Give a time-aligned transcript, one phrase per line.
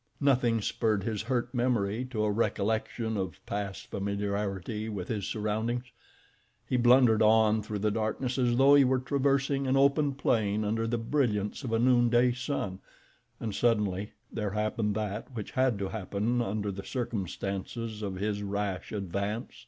[0.19, 5.91] Nothing spurred his hurt memory to a recollection of past familiarity with his surroundings.
[6.67, 10.87] He blundered on through the darkness as though he were traversing an open plain under
[10.87, 12.79] the brilliance of a noonday sun,
[13.39, 18.91] and suddenly there happened that which had to happen under the circumstances of his rash
[18.91, 19.53] advance.